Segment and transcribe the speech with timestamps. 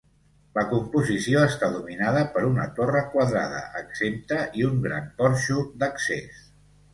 [0.57, 6.43] La composició està dominada per una torre quadrada exempta i un gran porxo d'accés.